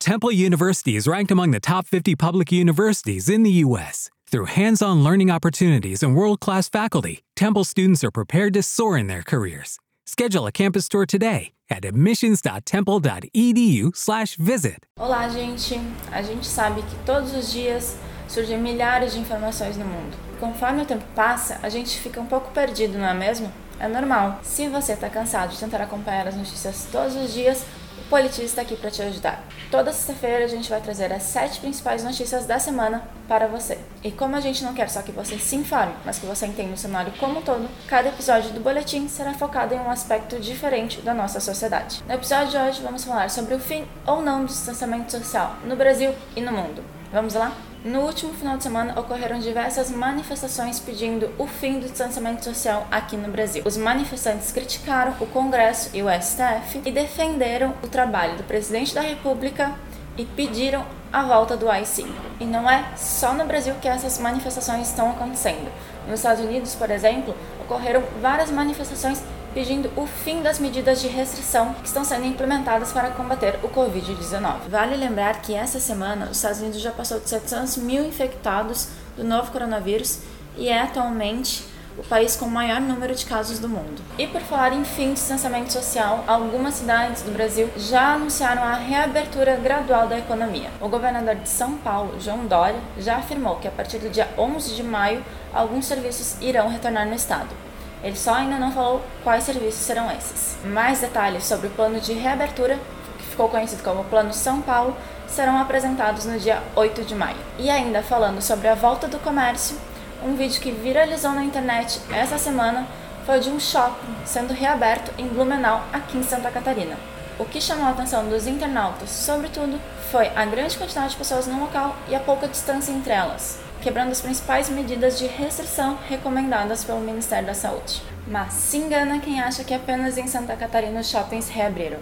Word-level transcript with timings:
Temple 0.00 0.32
University 0.32 0.96
is 0.96 1.06
ranked 1.06 1.30
among 1.30 1.50
the 1.50 1.60
top 1.60 1.86
50 1.86 2.16
public 2.16 2.50
universities 2.50 3.28
in 3.28 3.42
the 3.42 3.50
U.S. 3.66 4.08
Through 4.30 4.46
hands 4.46 4.80
on 4.80 5.04
learning 5.04 5.30
opportunities 5.30 6.02
and 6.02 6.16
world 6.16 6.40
class 6.40 6.70
faculty, 6.70 7.20
Temple 7.36 7.64
students 7.64 8.02
are 8.02 8.10
prepared 8.10 8.54
to 8.54 8.62
soar 8.62 8.96
in 8.96 9.08
their 9.08 9.22
careers. 9.22 9.78
Schedule 10.06 10.46
a 10.46 10.52
campus 10.52 10.88
tour 10.88 11.04
today 11.04 11.52
at 11.68 11.84
admissions.temple.edu/slash 11.84 14.36
visit. 14.36 14.86
Olá, 14.98 15.28
gente! 15.28 15.78
A 16.10 16.22
gente 16.22 16.46
sabe 16.46 16.80
que 16.80 16.96
todos 17.04 17.34
os 17.34 17.52
dias 17.52 17.98
surgem 18.26 18.58
milhares 18.58 19.12
de 19.12 19.18
informações 19.18 19.76
no 19.76 19.84
mundo. 19.84 20.16
Conforme 20.40 20.80
o 20.80 20.86
tempo 20.86 21.04
passa, 21.14 21.60
a 21.62 21.68
gente 21.68 22.00
fica 22.00 22.18
um 22.18 22.26
pouco 22.26 22.50
perdido, 22.52 22.96
não 22.96 23.06
é 23.06 23.12
mesmo? 23.12 23.52
É 23.78 23.86
normal. 23.86 24.40
Se 24.42 24.66
você 24.66 24.94
está 24.94 25.10
cansado 25.10 25.50
de 25.50 25.58
tentar 25.58 25.82
acompanhar 25.82 26.26
as 26.26 26.36
notícias 26.36 26.88
todos 26.90 27.14
os 27.16 27.34
dias, 27.34 27.66
o 27.98 28.08
Politiz 28.08 28.44
está 28.44 28.62
aqui 28.62 28.76
para 28.76 28.90
te 28.90 29.02
ajudar. 29.02 29.42
Toda 29.70 29.92
sexta-feira 29.92 30.44
a 30.44 30.48
gente 30.48 30.68
vai 30.68 30.80
trazer 30.80 31.12
as 31.12 31.22
sete 31.22 31.60
principais 31.60 32.02
notícias 32.02 32.46
da 32.46 32.58
semana 32.58 33.02
para 33.28 33.46
você. 33.46 33.78
E 34.02 34.10
como 34.10 34.36
a 34.36 34.40
gente 34.40 34.64
não 34.64 34.74
quer 34.74 34.88
só 34.90 35.02
que 35.02 35.12
você 35.12 35.38
se 35.38 35.56
informe, 35.56 35.94
mas 36.04 36.18
que 36.18 36.26
você 36.26 36.46
entenda 36.46 36.74
o 36.74 36.76
cenário 36.76 37.12
como 37.18 37.38
um 37.38 37.42
todo, 37.42 37.68
cada 37.86 38.08
episódio 38.08 38.50
do 38.50 38.60
boletim 38.60 39.08
será 39.08 39.34
focado 39.34 39.74
em 39.74 39.78
um 39.78 39.90
aspecto 39.90 40.40
diferente 40.40 41.00
da 41.00 41.14
nossa 41.14 41.40
sociedade. 41.40 42.02
No 42.06 42.14
episódio 42.14 42.50
de 42.50 42.56
hoje 42.56 42.82
vamos 42.82 43.04
falar 43.04 43.30
sobre 43.30 43.54
o 43.54 43.60
fim 43.60 43.86
ou 44.06 44.22
não 44.22 44.40
do 44.40 44.48
distanciamento 44.48 45.12
social 45.12 45.56
no 45.64 45.76
Brasil 45.76 46.14
e 46.34 46.40
no 46.40 46.52
mundo. 46.52 46.82
Vamos 47.12 47.34
lá? 47.34 47.52
No 47.82 48.00
último 48.00 48.34
final 48.34 48.58
de 48.58 48.62
semana 48.62 49.00
ocorreram 49.00 49.38
diversas 49.38 49.90
manifestações 49.90 50.78
pedindo 50.78 51.30
o 51.38 51.46
fim 51.46 51.80
do 51.80 51.88
distanciamento 51.88 52.44
social 52.44 52.86
aqui 52.90 53.16
no 53.16 53.30
Brasil. 53.32 53.62
Os 53.64 53.78
manifestantes 53.78 54.52
criticaram 54.52 55.14
o 55.18 55.26
Congresso 55.26 55.88
e 55.94 56.02
o 56.02 56.06
STF 56.10 56.82
e 56.84 56.92
defenderam 56.92 57.72
o 57.82 57.88
trabalho 57.88 58.36
do 58.36 58.44
presidente 58.44 58.94
da 58.94 59.00
República 59.00 59.72
e 60.18 60.26
pediram 60.26 60.84
a 61.10 61.22
volta 61.22 61.56
do 61.56 61.70
AI-5. 61.70 62.06
E 62.38 62.44
não 62.44 62.70
é 62.70 62.84
só 62.98 63.32
no 63.32 63.46
Brasil 63.46 63.74
que 63.80 63.88
essas 63.88 64.18
manifestações 64.18 64.88
estão 64.88 65.12
acontecendo. 65.12 65.72
Nos 66.06 66.20
Estados 66.20 66.44
Unidos, 66.44 66.74
por 66.74 66.90
exemplo, 66.90 67.34
ocorreram 67.62 68.02
várias 68.20 68.50
manifestações 68.50 69.22
pedindo 69.54 69.90
o 69.96 70.06
fim 70.06 70.42
das 70.42 70.58
medidas 70.58 71.00
de 71.00 71.08
restrição 71.08 71.74
que 71.74 71.86
estão 71.86 72.04
sendo 72.04 72.26
implementadas 72.26 72.92
para 72.92 73.10
combater 73.10 73.58
o 73.62 73.68
Covid-19. 73.68 74.68
Vale 74.68 74.96
lembrar 74.96 75.42
que 75.42 75.54
essa 75.54 75.80
semana 75.80 76.26
os 76.26 76.36
Estados 76.36 76.60
Unidos 76.60 76.80
já 76.80 76.92
passou 76.92 77.18
de 77.20 77.28
700 77.28 77.78
mil 77.78 78.04
infectados 78.04 78.88
do 79.16 79.24
novo 79.24 79.50
coronavírus 79.50 80.20
e 80.56 80.68
é 80.68 80.80
atualmente 80.80 81.64
o 81.98 82.02
país 82.04 82.36
com 82.36 82.46
o 82.46 82.50
maior 82.50 82.80
número 82.80 83.14
de 83.14 83.26
casos 83.26 83.58
do 83.58 83.68
mundo. 83.68 84.00
E 84.18 84.26
por 84.26 84.40
falar 84.40 84.72
em 84.72 84.84
fim 84.84 85.08
de 85.08 85.14
distanciamento 85.14 85.72
social, 85.72 86.24
algumas 86.26 86.74
cidades 86.74 87.22
do 87.22 87.32
Brasil 87.32 87.68
já 87.76 88.14
anunciaram 88.14 88.62
a 88.62 88.74
reabertura 88.74 89.56
gradual 89.56 90.06
da 90.06 90.18
economia. 90.18 90.70
O 90.80 90.88
governador 90.88 91.34
de 91.34 91.48
São 91.48 91.76
Paulo, 91.76 92.20
João 92.20 92.46
Dória, 92.46 92.80
já 92.98 93.16
afirmou 93.16 93.56
que 93.56 93.68
a 93.68 93.70
partir 93.70 93.98
do 93.98 94.08
dia 94.08 94.28
11 94.38 94.74
de 94.74 94.82
maio 94.82 95.22
alguns 95.52 95.86
serviços 95.86 96.40
irão 96.40 96.68
retornar 96.68 97.06
no 97.06 97.14
estado. 97.14 97.69
Ele 98.02 98.16
só 98.16 98.34
ainda 98.34 98.56
não 98.56 98.72
falou 98.72 99.02
quais 99.22 99.44
serviços 99.44 99.80
serão 99.80 100.10
esses. 100.10 100.56
Mais 100.64 101.00
detalhes 101.00 101.44
sobre 101.44 101.66
o 101.66 101.70
plano 101.70 102.00
de 102.00 102.14
reabertura, 102.14 102.78
que 103.18 103.26
ficou 103.26 103.48
conhecido 103.48 103.82
como 103.82 104.04
Plano 104.04 104.32
São 104.32 104.62
Paulo, 104.62 104.96
serão 105.28 105.58
apresentados 105.60 106.24
no 106.24 106.38
dia 106.38 106.62
8 106.74 107.04
de 107.04 107.14
maio. 107.14 107.36
E 107.58 107.68
ainda 107.68 108.02
falando 108.02 108.40
sobre 108.40 108.68
a 108.68 108.74
volta 108.74 109.06
do 109.06 109.18
comércio, 109.18 109.76
um 110.22 110.34
vídeo 110.34 110.60
que 110.60 110.72
viralizou 110.72 111.32
na 111.32 111.44
internet 111.44 112.00
essa 112.10 112.38
semana 112.38 112.86
foi 113.26 113.38
de 113.38 113.50
um 113.50 113.60
shopping 113.60 114.14
sendo 114.24 114.54
reaberto 114.54 115.12
em 115.18 115.28
Blumenau, 115.28 115.82
aqui 115.92 116.16
em 116.16 116.22
Santa 116.22 116.50
Catarina. 116.50 116.96
O 117.38 117.44
que 117.44 117.60
chamou 117.60 117.86
a 117.86 117.90
atenção 117.90 118.28
dos 118.28 118.46
internautas, 118.46 119.10
sobretudo, 119.10 119.80
foi 120.10 120.28
a 120.28 120.44
grande 120.44 120.76
quantidade 120.76 121.10
de 121.10 121.16
pessoas 121.16 121.46
no 121.46 121.60
local 121.60 121.96
e 122.08 122.14
a 122.14 122.20
pouca 122.20 122.48
distância 122.48 122.92
entre 122.92 123.12
elas 123.12 123.69
quebrando 123.80 124.12
as 124.12 124.20
principais 124.20 124.68
medidas 124.68 125.18
de 125.18 125.26
restrição 125.26 125.98
recomendadas 126.08 126.84
pelo 126.84 127.00
Ministério 127.00 127.46
da 127.46 127.54
Saúde. 127.54 128.02
Mas 128.26 128.52
se 128.52 128.76
engana 128.76 129.18
quem 129.18 129.40
acha 129.40 129.64
que 129.64 129.74
apenas 129.74 130.18
em 130.18 130.26
Santa 130.26 130.54
Catarina 130.54 131.00
os 131.00 131.08
shoppings 131.08 131.48
reabriram. 131.48 131.98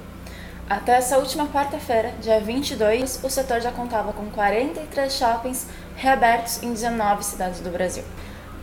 Até 0.69 0.99
essa 0.99 1.17
última 1.17 1.47
quarta-feira, 1.47 2.13
dia 2.21 2.41
22, 2.41 3.21
o 3.23 3.31
setor 3.31 3.61
já 3.61 3.73
contava 3.73 4.13
com 4.13 4.27
43 4.31 5.11
shoppings 5.11 5.67
reabertos 5.97 6.63
em 6.63 6.73
19 6.73 7.25
cidades 7.25 7.61
do 7.61 7.71
Brasil. 7.71 8.05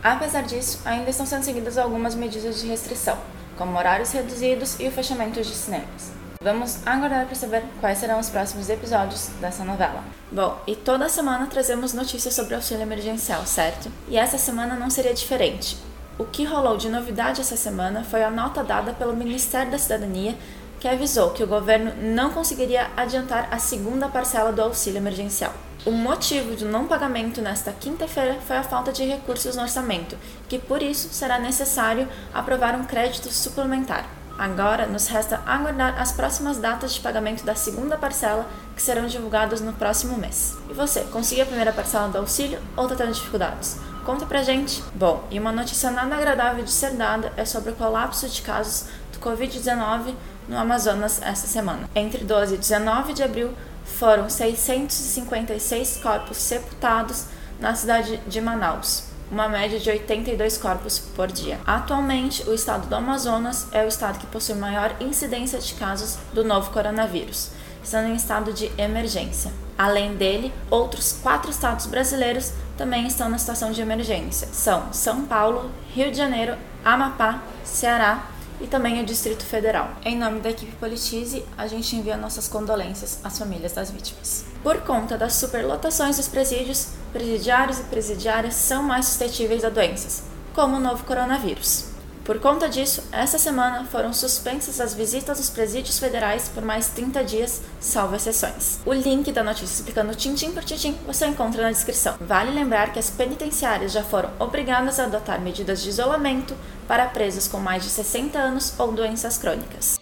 Apesar 0.02 0.42
disso, 0.42 0.80
ainda 0.84 1.10
estão 1.10 1.26
sendo 1.26 1.42
seguidas 1.42 1.76
algumas 1.76 2.14
medidas 2.14 2.60
de 2.60 2.68
restrição, 2.68 3.18
como 3.56 3.76
horários 3.76 4.12
reduzidos 4.12 4.78
e 4.78 4.86
o 4.86 4.92
fechamento 4.92 5.42
de 5.42 5.52
cinemas. 5.52 6.12
Vamos 6.42 6.86
aguardar 6.86 7.26
para 7.26 7.34
saber 7.34 7.64
quais 7.80 7.98
serão 7.98 8.20
os 8.20 8.30
próximos 8.30 8.68
episódios 8.68 9.28
dessa 9.40 9.64
novela. 9.64 10.04
Bom, 10.30 10.58
e 10.66 10.76
toda 10.76 11.08
semana 11.08 11.46
trazemos 11.46 11.92
notícias 11.92 12.34
sobre 12.34 12.54
auxílio 12.54 12.82
emergencial, 12.82 13.44
certo? 13.46 13.90
E 14.08 14.16
essa 14.16 14.38
semana 14.38 14.76
não 14.76 14.90
seria 14.90 15.14
diferente. 15.14 15.76
O 16.18 16.24
que 16.24 16.44
rolou 16.44 16.76
de 16.76 16.88
novidade 16.88 17.40
essa 17.40 17.56
semana 17.56 18.04
foi 18.04 18.22
a 18.22 18.30
nota 18.30 18.62
dada 18.62 18.92
pelo 18.92 19.16
Ministério 19.16 19.70
da 19.70 19.78
Cidadania 19.78 20.36
que 20.78 20.88
avisou 20.88 21.30
que 21.30 21.42
o 21.42 21.46
governo 21.46 21.92
não 22.00 22.30
conseguiria 22.30 22.90
adiantar 22.96 23.48
a 23.50 23.58
segunda 23.58 24.08
parcela 24.08 24.52
do 24.52 24.62
auxílio 24.62 24.98
emergencial. 24.98 25.52
O 25.84 25.90
motivo 25.90 26.54
do 26.54 26.66
não 26.66 26.86
pagamento 26.86 27.40
nesta 27.40 27.72
quinta-feira 27.72 28.38
foi 28.46 28.56
a 28.56 28.62
falta 28.62 28.92
de 28.92 29.04
recursos 29.04 29.56
no 29.56 29.62
orçamento, 29.62 30.16
que 30.48 30.58
por 30.58 30.82
isso 30.82 31.08
será 31.12 31.38
necessário 31.38 32.08
aprovar 32.32 32.74
um 32.74 32.84
crédito 32.84 33.32
suplementar. 33.32 34.08
Agora 34.38 34.86
nos 34.86 35.06
resta 35.06 35.40
aguardar 35.46 35.98
as 36.00 36.12
próximas 36.12 36.58
datas 36.58 36.92
de 36.92 37.00
pagamento 37.00 37.44
da 37.44 37.54
segunda 37.54 37.96
parcela, 37.96 38.46
que 38.74 38.82
serão 38.82 39.06
divulgadas 39.06 39.62
no 39.62 39.72
próximo 39.72 40.18
mês. 40.18 40.54
E 40.68 40.74
você, 40.74 41.00
conseguiu 41.04 41.44
a 41.44 41.46
primeira 41.46 41.72
parcela 41.72 42.08
do 42.08 42.18
auxílio 42.18 42.58
ou 42.76 42.84
está 42.84 42.96
tendo 42.96 43.14
dificuldades? 43.14 43.78
Conta 44.04 44.26
pra 44.26 44.42
gente! 44.42 44.84
Bom, 44.94 45.24
e 45.30 45.38
uma 45.40 45.50
notícia 45.50 45.90
nada 45.90 46.14
agradável 46.14 46.62
de 46.62 46.70
ser 46.70 46.92
dada 46.92 47.32
é 47.36 47.44
sobre 47.44 47.70
o 47.70 47.76
colapso 47.76 48.28
de 48.28 48.42
casos 48.42 48.84
do 49.12 49.18
Covid-19 49.18 50.14
no 50.48 50.58
Amazonas 50.58 51.20
esta 51.22 51.46
semana. 51.46 51.88
Entre 51.94 52.22
12 52.22 52.54
e 52.54 52.58
19 52.58 53.14
de 53.14 53.22
abril, 53.22 53.52
foram 53.84 54.28
656 54.28 56.00
corpos 56.02 56.36
sepultados 56.36 57.24
na 57.58 57.74
cidade 57.74 58.18
de 58.26 58.40
Manaus 58.40 59.05
uma 59.30 59.48
média 59.48 59.78
de 59.78 59.90
82 59.90 60.58
corpos 60.58 60.98
por 60.98 61.28
dia. 61.28 61.58
Atualmente, 61.66 62.48
o 62.48 62.54
estado 62.54 62.88
do 62.88 62.94
Amazonas 62.94 63.66
é 63.72 63.84
o 63.84 63.88
estado 63.88 64.18
que 64.18 64.26
possui 64.26 64.54
maior 64.54 64.94
incidência 65.00 65.58
de 65.58 65.74
casos 65.74 66.18
do 66.32 66.44
novo 66.44 66.70
coronavírus, 66.70 67.50
estando 67.82 68.08
em 68.08 68.14
estado 68.14 68.52
de 68.52 68.70
emergência. 68.78 69.52
Além 69.76 70.16
dele, 70.16 70.52
outros 70.70 71.18
quatro 71.22 71.50
estados 71.50 71.86
brasileiros 71.86 72.52
também 72.76 73.06
estão 73.06 73.28
na 73.28 73.38
situação 73.38 73.72
de 73.72 73.80
emergência. 73.80 74.48
São 74.52 74.92
São 74.92 75.26
Paulo, 75.26 75.70
Rio 75.94 76.10
de 76.10 76.16
Janeiro, 76.16 76.56
Amapá, 76.84 77.42
Ceará 77.64 78.26
e 78.60 78.66
também 78.66 79.02
o 79.02 79.04
Distrito 79.04 79.44
Federal. 79.44 79.90
Em 80.04 80.16
nome 80.16 80.40
da 80.40 80.50
equipe 80.50 80.72
Politize, 80.76 81.44
a 81.58 81.66
gente 81.66 81.94
envia 81.94 82.16
nossas 82.16 82.48
condolências 82.48 83.20
às 83.22 83.38
famílias 83.38 83.72
das 83.72 83.90
vítimas. 83.90 84.44
Por 84.62 84.80
conta 84.82 85.18
das 85.18 85.34
superlotações 85.34 86.16
dos 86.16 86.28
presídios, 86.28 86.88
presidiários 87.16 87.78
e 87.78 87.84
presidiárias 87.84 88.54
são 88.54 88.82
mais 88.82 89.06
suscetíveis 89.06 89.64
a 89.64 89.70
doenças, 89.70 90.22
como 90.54 90.76
o 90.76 90.80
novo 90.80 91.02
coronavírus. 91.04 91.86
Por 92.22 92.38
conta 92.40 92.68
disso, 92.68 93.04
essa 93.10 93.38
semana 93.38 93.86
foram 93.86 94.12
suspensas 94.12 94.80
as 94.80 94.92
visitas 94.92 95.38
aos 95.38 95.48
presídios 95.48 95.98
federais 95.98 96.48
por 96.48 96.62
mais 96.62 96.88
30 96.88 97.24
dias, 97.24 97.62
salvo 97.80 98.16
exceções. 98.16 98.80
O 98.84 98.92
link 98.92 99.32
da 99.32 99.42
notícia 99.42 99.76
explicando 99.76 100.14
tintim 100.14 100.50
por 100.50 100.62
tintim 100.62 100.94
você 101.06 101.24
encontra 101.24 101.62
na 101.62 101.70
descrição. 101.70 102.16
Vale 102.20 102.50
lembrar 102.50 102.92
que 102.92 102.98
as 102.98 103.08
penitenciárias 103.08 103.92
já 103.92 104.02
foram 104.02 104.30
obrigadas 104.38 105.00
a 105.00 105.04
adotar 105.04 105.40
medidas 105.40 105.82
de 105.82 105.88
isolamento 105.88 106.54
para 106.86 107.06
presos 107.06 107.48
com 107.48 107.58
mais 107.58 107.82
de 107.82 107.88
60 107.88 108.38
anos 108.38 108.78
ou 108.78 108.92
doenças 108.92 109.38
crônicas. 109.38 109.98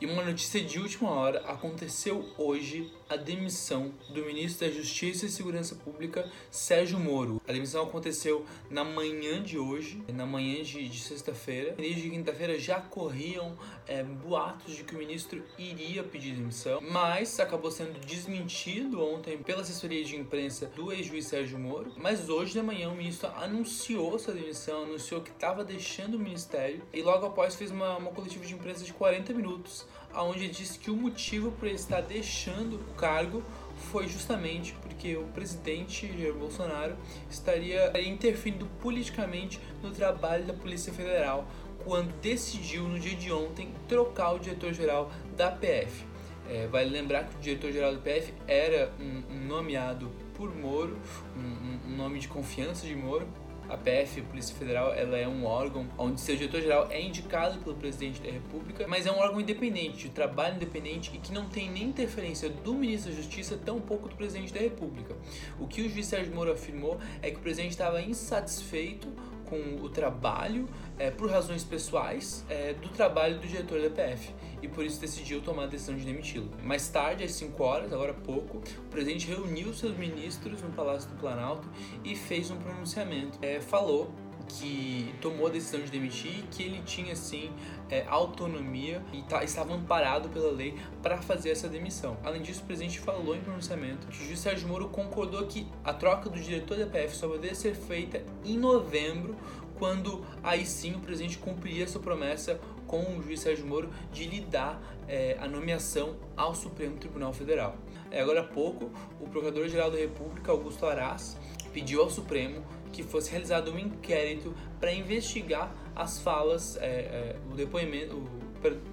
E 0.00 0.06
uma 0.06 0.22
notícia 0.22 0.62
de 0.62 0.78
última 0.78 1.10
hora 1.10 1.42
aconteceu 1.48 2.24
hoje 2.36 2.92
a 3.08 3.16
demissão 3.16 3.92
do 4.08 4.24
ministro 4.24 4.66
da 4.66 4.72
Justiça 4.72 5.26
e 5.26 5.28
Segurança 5.28 5.74
Pública, 5.74 6.30
Sérgio 6.50 6.98
Moro. 6.98 7.40
A 7.46 7.52
demissão 7.52 7.84
aconteceu 7.84 8.44
na 8.70 8.84
manhã 8.84 9.42
de 9.42 9.58
hoje, 9.58 10.02
na 10.12 10.26
manhã 10.26 10.62
de, 10.62 10.88
de 10.88 11.00
sexta-feira. 11.00 11.74
Desde 11.76 12.10
quinta-feira 12.10 12.58
já 12.58 12.80
corriam 12.80 13.56
é, 13.86 14.02
boatos 14.02 14.76
de 14.76 14.84
que 14.84 14.94
o 14.94 14.98
ministro 14.98 15.42
iria 15.58 16.02
pedir 16.02 16.34
demissão, 16.34 16.80
mas 16.80 17.38
acabou 17.38 17.70
sendo 17.70 17.98
desmentido 18.00 19.02
ontem 19.02 19.38
pela 19.38 19.62
assessoria 19.62 20.04
de 20.04 20.16
imprensa 20.16 20.66
do 20.66 20.92
ex-juiz 20.92 21.26
Sérgio 21.26 21.58
Moro. 21.58 21.92
Mas 21.96 22.28
hoje 22.28 22.52
de 22.52 22.62
manhã 22.62 22.88
o 22.88 22.96
ministro 22.96 23.28
anunciou 23.36 24.18
sua 24.18 24.34
demissão, 24.34 24.84
anunciou 24.84 25.20
que 25.20 25.30
estava 25.30 25.64
deixando 25.64 26.14
o 26.14 26.18
ministério 26.18 26.82
e 26.92 27.02
logo 27.02 27.26
após 27.26 27.54
fez 27.54 27.70
uma, 27.70 27.96
uma 27.96 28.10
coletiva 28.10 28.44
de 28.44 28.54
imprensa 28.54 28.84
de 28.84 28.92
40 28.92 29.32
minutos 29.32 29.86
onde 30.16 30.48
disse 30.48 30.78
que 30.78 30.90
o 30.90 30.96
motivo 30.96 31.50
por 31.52 31.66
ele 31.66 31.76
estar 31.76 32.00
deixando 32.00 32.76
o 32.76 32.94
cargo 32.94 33.42
foi 33.90 34.06
justamente 34.08 34.74
porque 34.82 35.16
o 35.16 35.24
presidente 35.28 36.06
Jair 36.06 36.34
Bolsonaro 36.34 36.96
estaria 37.30 37.92
interferindo 38.00 38.66
politicamente 38.80 39.60
no 39.82 39.90
trabalho 39.90 40.44
da 40.44 40.54
Polícia 40.54 40.92
Federal 40.92 41.46
quando 41.84 42.12
decidiu 42.20 42.84
no 42.84 42.98
dia 42.98 43.14
de 43.14 43.30
ontem 43.32 43.72
trocar 43.88 44.32
o 44.32 44.38
diretor-geral 44.38 45.10
da 45.36 45.50
PF. 45.50 46.06
É, 46.48 46.66
vale 46.66 46.90
lembrar 46.90 47.24
que 47.24 47.36
o 47.36 47.40
diretor-geral 47.40 47.94
da 47.94 48.00
PF 48.00 48.32
era 48.46 48.92
um, 49.00 49.34
um 49.34 49.46
nomeado 49.46 50.10
por 50.34 50.54
Moro, 50.54 50.98
um, 51.36 51.90
um 51.90 51.96
nome 51.96 52.18
de 52.18 52.28
confiança 52.28 52.86
de 52.86 52.94
Moro, 52.94 53.26
a 53.68 53.76
PF, 53.76 54.20
a 54.20 54.24
Polícia 54.24 54.54
Federal, 54.54 54.92
ela 54.92 55.16
é 55.16 55.26
um 55.26 55.44
órgão 55.44 55.86
onde 55.96 56.20
seu 56.20 56.36
diretor-geral 56.36 56.88
é 56.90 57.00
indicado 57.00 57.58
pelo 57.60 57.76
presidente 57.76 58.20
da 58.20 58.30
República, 58.30 58.86
mas 58.86 59.06
é 59.06 59.12
um 59.12 59.18
órgão 59.18 59.40
independente, 59.40 60.04
de 60.04 60.08
trabalho 60.10 60.56
independente 60.56 61.10
e 61.14 61.18
que 61.18 61.32
não 61.32 61.48
tem 61.48 61.70
nem 61.70 61.84
interferência 61.84 62.48
do 62.48 62.74
ministro 62.74 63.10
da 63.10 63.16
Justiça, 63.16 63.56
tampouco 63.56 64.08
do 64.08 64.16
presidente 64.16 64.52
da 64.52 64.60
República. 64.60 65.14
O 65.58 65.66
que 65.66 65.82
o 65.82 65.88
juiz 65.88 66.06
Sérgio 66.06 66.34
Moro 66.34 66.52
afirmou 66.52 66.98
é 67.22 67.30
que 67.30 67.36
o 67.36 67.40
presidente 67.40 67.72
estava 67.72 68.00
insatisfeito 68.00 69.08
com 69.48 69.76
o 69.82 69.88
trabalho, 69.88 70.68
é, 70.98 71.10
por 71.10 71.30
razões 71.30 71.64
pessoais, 71.64 72.44
é, 72.48 72.72
do 72.74 72.88
trabalho 72.88 73.38
do 73.38 73.46
diretor 73.46 73.80
da 73.80 73.90
PF 73.90 74.32
e 74.62 74.68
por 74.68 74.84
isso 74.84 75.00
decidiu 75.00 75.42
tomar 75.42 75.64
a 75.64 75.66
decisão 75.66 75.94
de 75.94 76.04
demiti-lo. 76.04 76.50
Mais 76.62 76.88
tarde, 76.88 77.22
às 77.22 77.32
5 77.32 77.62
horas, 77.62 77.92
agora 77.92 78.12
há 78.12 78.14
pouco, 78.14 78.58
o 78.58 78.88
presidente 78.90 79.26
reuniu 79.26 79.72
seus 79.74 79.96
ministros 79.96 80.62
no 80.62 80.70
Palácio 80.70 81.10
do 81.10 81.16
Planalto 81.16 81.68
e 82.02 82.16
fez 82.16 82.50
um 82.50 82.56
pronunciamento. 82.56 83.38
É, 83.42 83.60
falou 83.60 84.10
que 84.48 85.14
tomou 85.20 85.46
a 85.46 85.50
decisão 85.50 85.80
de 85.80 85.90
demitir, 85.90 86.44
que 86.50 86.62
ele 86.62 86.82
tinha 86.84 87.14
sim 87.16 87.50
é, 87.90 88.04
autonomia 88.08 89.02
e 89.12 89.22
tá, 89.22 89.42
estava 89.44 89.74
amparado 89.74 90.28
pela 90.28 90.50
lei 90.50 90.78
para 91.02 91.18
fazer 91.18 91.50
essa 91.50 91.68
demissão. 91.68 92.16
Além 92.24 92.42
disso, 92.42 92.62
o 92.62 92.64
presidente 92.64 92.98
falou 93.00 93.34
em 93.34 93.40
pronunciamento 93.40 94.06
que 94.06 94.22
o 94.22 94.26
juiz 94.26 94.38
Sérgio 94.38 94.68
Moro 94.68 94.88
concordou 94.88 95.46
que 95.46 95.66
a 95.82 95.92
troca 95.92 96.28
do 96.28 96.38
diretor 96.38 96.78
da 96.78 96.86
PF 96.86 97.16
só 97.16 97.28
poderia 97.28 97.54
ser 97.54 97.74
feita 97.74 98.22
em 98.44 98.58
novembro, 98.58 99.36
quando 99.78 100.24
aí 100.42 100.64
sim 100.64 100.94
o 100.94 101.00
presidente 101.00 101.38
cumpriria 101.38 101.86
sua 101.86 102.00
promessa 102.00 102.60
com 102.86 103.18
o 103.18 103.22
juiz 103.22 103.40
Sérgio 103.40 103.66
Moro 103.66 103.90
de 104.12 104.24
lhe 104.24 104.40
dar 104.40 104.80
é, 105.08 105.36
a 105.40 105.48
nomeação 105.48 106.16
ao 106.36 106.54
Supremo 106.54 106.96
Tribunal 106.96 107.32
Federal. 107.32 107.76
É, 108.10 108.20
agora 108.20 108.40
há 108.40 108.44
pouco, 108.44 108.90
o 109.20 109.28
Procurador-Geral 109.28 109.90
da 109.90 109.98
República, 109.98 110.52
Augusto 110.52 110.86
Aras, 110.86 111.36
pediu 111.72 112.02
ao 112.02 112.10
Supremo 112.10 112.64
que 112.94 113.02
fosse 113.02 113.30
realizado 113.30 113.72
um 113.72 113.78
inquérito 113.78 114.54
para 114.78 114.92
investigar 114.92 115.74
as 115.96 116.20
falas, 116.20 116.76
é, 116.76 116.86
é, 116.86 117.36
o 117.50 117.54
depoimento, 117.54 118.22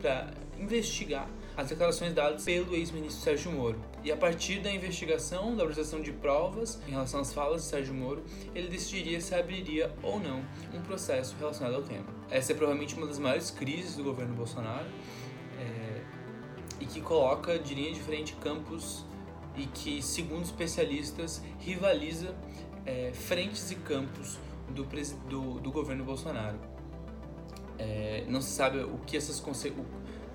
para 0.01 0.33
investigar 0.59 1.29
as 1.55 1.69
declarações 1.69 2.13
dadas 2.13 2.43
pelo 2.43 2.73
ex-ministro 2.73 3.21
Sérgio 3.21 3.51
Moro. 3.51 3.79
E 4.03 4.11
a 4.11 4.17
partir 4.17 4.59
da 4.59 4.71
investigação, 4.71 5.55
da 5.55 5.63
apresentação 5.63 6.01
de 6.01 6.11
provas 6.11 6.81
em 6.87 6.91
relação 6.91 7.19
às 7.19 7.31
falas 7.31 7.61
de 7.63 7.67
Sérgio 7.67 7.93
Moro, 7.93 8.23
ele 8.55 8.67
decidiria 8.67 9.21
se 9.21 9.35
abriria 9.35 9.93
ou 10.01 10.19
não 10.19 10.43
um 10.73 10.81
processo 10.81 11.35
relacionado 11.39 11.75
ao 11.75 11.83
tema. 11.83 12.07
Essa 12.29 12.53
é 12.53 12.55
provavelmente 12.55 12.95
uma 12.95 13.05
das 13.05 13.19
maiores 13.19 13.51
crises 13.51 13.95
do 13.95 14.03
governo 14.03 14.33
Bolsonaro 14.33 14.87
é, 15.59 16.01
e 16.79 16.85
que 16.85 17.01
coloca 17.01 17.59
de 17.59 17.75
linha 17.75 17.93
de 17.93 17.99
frente 17.99 18.33
campos 18.37 19.05
e 19.55 19.65
que, 19.67 20.01
segundo 20.01 20.45
especialistas, 20.45 21.43
rivaliza 21.59 22.33
é, 22.85 23.11
frentes 23.13 23.71
e 23.71 23.75
campos 23.75 24.39
do, 24.69 24.83
do, 25.27 25.59
do 25.59 25.71
governo 25.71 26.03
Bolsonaro. 26.03 26.59
É, 27.77 28.25
não 28.27 28.41
se 28.41 28.51
sabe 28.51 28.79
o 28.79 28.99
que 28.99 29.17
essas 29.17 29.39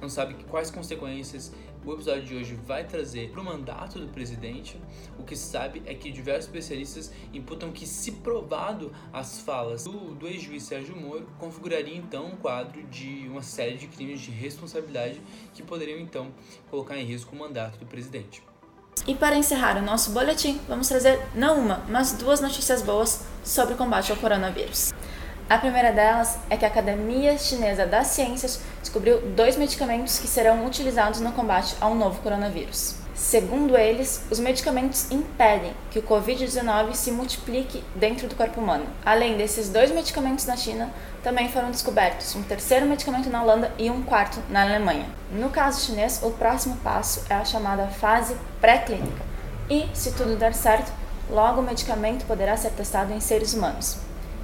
não 0.00 0.08
sabe 0.08 0.34
quais 0.44 0.70
consequências 0.70 1.52
o 1.84 1.92
episódio 1.92 2.24
de 2.24 2.34
hoje 2.34 2.54
vai 2.54 2.84
trazer 2.84 3.30
para 3.30 3.40
o 3.40 3.44
mandato 3.44 4.00
do 4.00 4.08
presidente. 4.08 4.78
O 5.18 5.22
que 5.22 5.36
se 5.36 5.48
sabe 5.48 5.82
é 5.86 5.94
que 5.94 6.10
diversos 6.10 6.46
especialistas 6.46 7.12
imputam 7.32 7.70
que, 7.70 7.86
se 7.86 8.12
provado 8.12 8.92
as 9.12 9.40
falas 9.40 9.84
do, 9.84 10.14
do 10.14 10.26
ex-juiz 10.26 10.64
Sérgio 10.64 10.96
Moro, 10.96 11.26
configuraria 11.38 11.96
então 11.96 12.26
um 12.26 12.36
quadro 12.36 12.82
de 12.88 13.28
uma 13.28 13.42
série 13.42 13.76
de 13.76 13.86
crimes 13.86 14.20
de 14.20 14.32
responsabilidade 14.32 15.22
que 15.54 15.62
poderiam 15.62 16.00
então 16.00 16.34
colocar 16.68 16.98
em 16.98 17.04
risco 17.04 17.34
o 17.34 17.38
mandato 17.38 17.78
do 17.78 17.86
presidente. 17.86 18.42
E 19.06 19.14
para 19.14 19.36
encerrar 19.36 19.76
o 19.76 19.82
nosso 19.82 20.10
boletim, 20.10 20.60
vamos 20.68 20.88
trazer 20.88 21.20
não 21.32 21.60
uma, 21.60 21.80
mas 21.88 22.12
duas 22.12 22.40
notícias 22.40 22.82
boas 22.82 23.20
sobre 23.44 23.74
o 23.74 23.76
combate 23.76 24.10
ao 24.10 24.18
coronavírus. 24.18 24.92
A 25.48 25.58
primeira 25.58 25.92
delas 25.92 26.36
é 26.50 26.56
que 26.56 26.64
a 26.64 26.68
Academia 26.68 27.38
Chinesa 27.38 27.86
das 27.86 28.08
Ciências 28.08 28.60
descobriu 28.80 29.20
dois 29.36 29.56
medicamentos 29.56 30.18
que 30.18 30.26
serão 30.26 30.66
utilizados 30.66 31.20
no 31.20 31.30
combate 31.30 31.76
ao 31.80 31.94
novo 31.94 32.20
coronavírus. 32.20 33.05
Segundo 33.16 33.78
eles, 33.78 34.20
os 34.30 34.38
medicamentos 34.38 35.10
impedem 35.10 35.72
que 35.90 35.98
o 35.98 36.02
Covid-19 36.02 36.92
se 36.92 37.10
multiplique 37.10 37.82
dentro 37.94 38.28
do 38.28 38.34
corpo 38.34 38.60
humano. 38.60 38.84
Além 39.02 39.38
desses 39.38 39.70
dois 39.70 39.90
medicamentos 39.90 40.44
na 40.44 40.54
China, 40.54 40.92
também 41.22 41.48
foram 41.48 41.70
descobertos 41.70 42.34
um 42.36 42.42
terceiro 42.42 42.84
medicamento 42.84 43.30
na 43.30 43.42
Holanda 43.42 43.72
e 43.78 43.90
um 43.90 44.02
quarto 44.02 44.38
na 44.50 44.62
Alemanha. 44.62 45.06
No 45.32 45.48
caso 45.48 45.86
chinês, 45.86 46.20
o 46.22 46.30
próximo 46.32 46.76
passo 46.84 47.24
é 47.30 47.34
a 47.34 47.44
chamada 47.44 47.86
fase 47.86 48.36
pré-clínica. 48.60 49.24
E, 49.70 49.88
se 49.94 50.12
tudo 50.12 50.36
der 50.36 50.52
certo, 50.52 50.92
logo 51.30 51.62
o 51.62 51.64
medicamento 51.64 52.26
poderá 52.26 52.54
ser 52.54 52.72
testado 52.72 53.14
em 53.14 53.20
seres 53.20 53.54
humanos. 53.54 53.96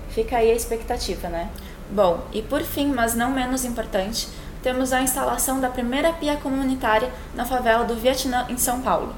Fica 0.09 0.39
aí 0.39 0.51
a 0.51 0.55
expectativa, 0.55 1.29
né? 1.29 1.51
Bom, 1.91 2.23
e 2.33 2.41
por 2.41 2.63
fim, 2.63 2.87
mas 2.87 3.15
não 3.15 3.33
menos 3.33 3.67
importante, 3.67 4.29
temos 4.63 4.93
a 4.93 5.03
instalação 5.03 5.61
da 5.61 5.69
primeira 5.69 6.13
pia 6.13 6.37
comunitária 6.37 7.13
na 7.35 7.45
favela 7.45 7.85
do 7.85 7.97
Vietnã, 7.97 8.47
em 8.49 8.57
São 8.57 8.81
Paulo. 8.81 9.15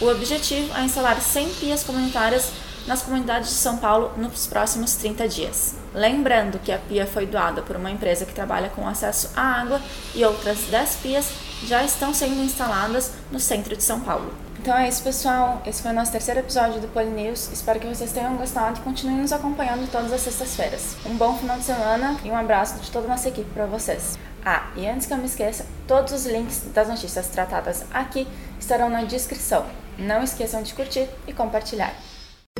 O 0.00 0.08
objetivo 0.08 0.74
é 0.76 0.82
instalar 0.82 1.20
100 1.20 1.48
pias 1.54 1.84
comunitárias 1.84 2.52
nas 2.86 3.02
comunidades 3.02 3.50
de 3.50 3.56
São 3.56 3.76
Paulo 3.76 4.12
nos 4.16 4.46
próximos 4.46 4.94
30 4.94 5.28
dias. 5.28 5.74
Lembrando 5.94 6.58
que 6.58 6.72
a 6.72 6.78
pia 6.78 7.06
foi 7.06 7.26
doada 7.26 7.62
por 7.62 7.76
uma 7.76 7.90
empresa 7.90 8.24
que 8.24 8.32
trabalha 8.32 8.70
com 8.70 8.88
acesso 8.88 9.30
à 9.36 9.60
água 9.60 9.80
e 10.14 10.24
outras 10.24 10.58
10 10.70 10.96
pias 10.96 11.30
já 11.64 11.84
estão 11.84 12.14
sendo 12.14 12.42
instaladas 12.42 13.12
no 13.30 13.38
centro 13.38 13.76
de 13.76 13.82
São 13.82 14.00
Paulo. 14.00 14.32
Então 14.58 14.76
é 14.76 14.88
isso, 14.88 15.02
pessoal. 15.02 15.62
Esse 15.66 15.82
foi 15.82 15.90
o 15.90 15.94
nosso 15.94 16.12
terceiro 16.12 16.40
episódio 16.40 16.80
do 16.80 16.88
Polinews. 16.88 17.50
Espero 17.52 17.80
que 17.80 17.86
vocês 17.86 18.12
tenham 18.12 18.36
gostado 18.36 18.78
e 18.78 18.82
continuem 18.82 19.18
nos 19.18 19.32
acompanhando 19.32 19.90
todas 19.90 20.12
as 20.12 20.20
sextas-feiras. 20.20 20.96
Um 21.06 21.16
bom 21.16 21.36
final 21.38 21.56
de 21.56 21.64
semana 21.64 22.16
e 22.24 22.30
um 22.30 22.36
abraço 22.36 22.78
de 22.78 22.90
toda 22.90 23.06
a 23.06 23.10
nossa 23.10 23.28
equipe 23.28 23.50
para 23.52 23.66
vocês. 23.66 24.18
Ah, 24.44 24.70
e 24.76 24.86
antes 24.86 25.06
que 25.06 25.12
eu 25.12 25.18
me 25.18 25.26
esqueça, 25.26 25.66
todos 25.86 26.12
os 26.12 26.26
links 26.26 26.64
das 26.74 26.88
notícias 26.88 27.28
tratadas 27.28 27.84
aqui 27.92 28.26
estarão 28.58 28.88
na 28.88 29.04
descrição. 29.04 29.66
Não 29.98 30.22
esqueçam 30.22 30.62
de 30.62 30.72
curtir 30.72 31.08
e 31.26 31.32
compartilhar. 31.32 31.94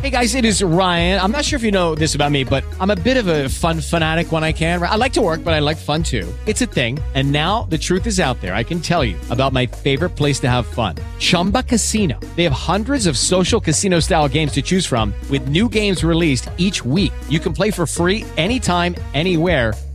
Hey 0.01 0.09
guys, 0.09 0.35
it 0.35 0.47
is 0.47 0.63
Ryan. 0.63 1.21
I'm 1.21 1.33
not 1.33 1.45
sure 1.45 1.57
if 1.57 1.65
you 1.65 1.73
know 1.73 1.95
this 1.95 2.15
about 2.15 2.31
me, 2.31 2.45
but 2.45 2.65
I'm 2.81 2.91
a 2.91 2.97
bit 2.97 3.17
of 3.17 3.27
a 3.27 3.49
fun 3.49 3.81
fanatic 3.81 4.31
when 4.31 4.45
I 4.45 4.53
can. 4.53 4.83
I 4.83 4.95
like 4.95 5.13
to 5.15 5.21
work, 5.21 5.43
but 5.43 5.53
I 5.53 5.59
like 5.59 5.77
fun 5.77 6.03
too. 6.03 6.33
It's 6.47 6.63
a 6.63 6.67
thing. 6.67 6.99
And 7.15 7.33
now 7.33 7.65
the 7.65 7.77
truth 7.77 8.07
is 8.07 8.21
out 8.21 8.41
there. 8.41 8.55
I 8.55 8.63
can 8.63 8.81
tell 8.81 9.05
you 9.05 9.19
about 9.31 9.53
my 9.53 9.67
favorite 9.67 10.11
place 10.11 10.39
to 10.41 10.49
have 10.49 10.67
fun. 10.67 10.95
Chumba 11.19 11.65
Casino. 11.65 12.19
They 12.37 12.45
have 12.45 12.53
hundreds 12.53 13.07
of 13.07 13.19
social 13.19 13.61
casino 13.61 14.01
style 14.01 14.29
games 14.29 14.53
to 14.53 14.63
choose 14.63 14.87
from 14.87 15.13
with 15.29 15.49
new 15.49 15.69
games 15.69 16.05
released 16.05 16.49
each 16.57 16.85
week. 16.85 17.13
You 17.29 17.41
can 17.41 17.53
play 17.53 17.71
for 17.71 17.85
free 17.85 18.25
anytime, 18.39 18.95
anywhere 19.13 19.75